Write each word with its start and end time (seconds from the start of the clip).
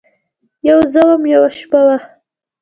یوه 0.67 0.85
زه 0.93 1.01
وم، 1.07 1.23
یوه 1.33 1.49
شپه 1.59 1.81
وه 1.87 1.97